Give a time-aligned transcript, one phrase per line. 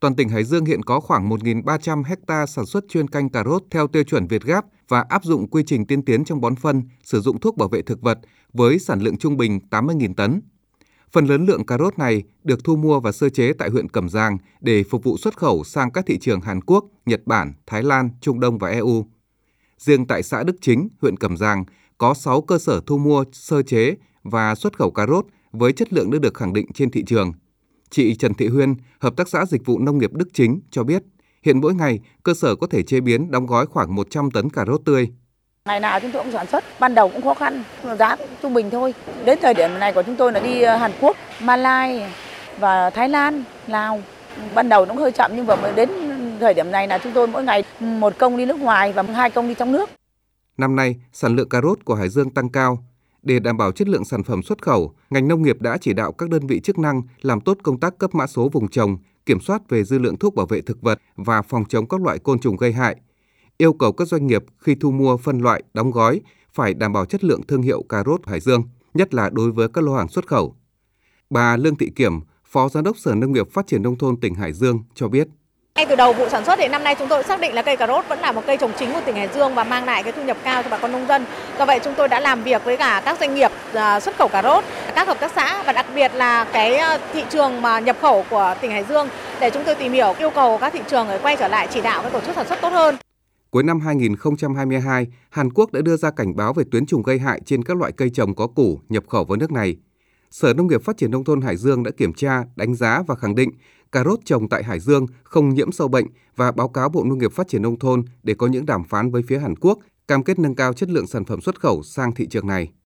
[0.00, 3.62] Toàn tỉnh Hải Dương hiện có khoảng 1.300 hecta sản xuất chuyên canh cà rốt
[3.70, 6.82] theo tiêu chuẩn Việt Gáp và áp dụng quy trình tiên tiến trong bón phân,
[7.02, 8.18] sử dụng thuốc bảo vệ thực vật
[8.52, 10.40] với sản lượng trung bình 80.000 tấn.
[11.12, 14.08] Phần lớn lượng cà rốt này được thu mua và sơ chế tại huyện Cẩm
[14.08, 17.82] Giang để phục vụ xuất khẩu sang các thị trường Hàn Quốc, Nhật Bản, Thái
[17.82, 19.06] Lan, Trung Đông và EU.
[19.78, 21.64] Riêng tại xã Đức Chính, huyện Cẩm Giang
[21.98, 25.92] có 6 cơ sở thu mua, sơ chế và xuất khẩu cà rốt với chất
[25.92, 27.32] lượng đã được khẳng định trên thị trường.
[27.90, 31.02] Chị Trần Thị Huyên, Hợp tác xã Dịch vụ Nông nghiệp Đức Chính cho biết,
[31.42, 34.64] hiện mỗi ngày cơ sở có thể chế biến đóng gói khoảng 100 tấn cà
[34.66, 35.08] rốt tươi.
[35.64, 37.64] Ngày nào chúng tôi cũng sản xuất, ban đầu cũng khó khăn,
[37.98, 38.94] giá cũng trung bình thôi.
[39.24, 42.12] Đến thời điểm này của chúng tôi là đi ờ, Hàn Quốc, Malai
[42.58, 44.02] và Thái Lan, Lào.
[44.54, 45.90] Ban đầu nó cũng hơi chậm nhưng mà đến
[46.40, 49.30] thời điểm này là chúng tôi mỗi ngày một công đi nước ngoài và hai
[49.30, 49.90] công đi trong nước.
[50.56, 52.84] Năm nay, sản lượng cà rốt của Hải Dương tăng cao.
[53.26, 56.12] Để đảm bảo chất lượng sản phẩm xuất khẩu, ngành nông nghiệp đã chỉ đạo
[56.12, 59.40] các đơn vị chức năng làm tốt công tác cấp mã số vùng trồng, kiểm
[59.40, 62.38] soát về dư lượng thuốc bảo vệ thực vật và phòng chống các loại côn
[62.38, 62.96] trùng gây hại.
[63.58, 66.20] Yêu cầu các doanh nghiệp khi thu mua phân loại, đóng gói
[66.52, 68.62] phải đảm bảo chất lượng thương hiệu cà rốt Hải Dương,
[68.94, 70.56] nhất là đối với các lô hàng xuất khẩu.
[71.30, 74.34] Bà Lương Thị Kiểm, Phó Giám đốc Sở Nông nghiệp Phát triển Nông thôn tỉnh
[74.34, 75.28] Hải Dương cho biết.
[75.76, 77.76] Ngay từ đầu vụ sản xuất thì năm nay chúng tôi xác định là cây
[77.76, 80.02] cà rốt vẫn là một cây trồng chính của tỉnh Hải Dương và mang lại
[80.02, 81.24] cái thu nhập cao cho bà con nông dân.
[81.58, 84.28] Do vậy chúng tôi đã làm việc với cả các doanh nghiệp à, xuất khẩu
[84.28, 87.80] cà rốt, các hợp tác xã và đặc biệt là cái à, thị trường mà
[87.80, 89.08] nhập khẩu của tỉnh Hải Dương
[89.40, 91.80] để chúng tôi tìm hiểu yêu cầu các thị trường để quay trở lại chỉ
[91.80, 92.96] đạo các tổ chức sản xuất tốt hơn.
[93.50, 97.40] Cuối năm 2022, Hàn Quốc đã đưa ra cảnh báo về tuyến trùng gây hại
[97.46, 99.76] trên các loại cây trồng có củ nhập khẩu vào nước này.
[100.30, 103.14] Sở Nông nghiệp Phát triển Nông thôn Hải Dương đã kiểm tra, đánh giá và
[103.14, 103.50] khẳng định
[103.92, 106.06] cà rốt trồng tại Hải Dương không nhiễm sâu bệnh
[106.36, 109.10] và báo cáo Bộ Nông nghiệp Phát triển Nông thôn để có những đàm phán
[109.10, 112.12] với phía Hàn Quốc cam kết nâng cao chất lượng sản phẩm xuất khẩu sang
[112.12, 112.70] thị trường này.